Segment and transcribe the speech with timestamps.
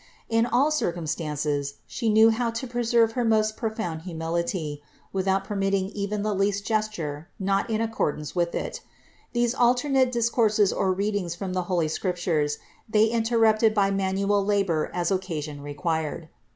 [0.29, 4.81] In all circumstances She knew how to preserve her most pro found humility,
[5.13, 8.81] without permitting even the least gesture not in accordance with it.
[9.33, 12.57] These alternate discourses or readings from the holy Scriptures
[12.89, 16.29] they interrupted by manual labor as occasion required.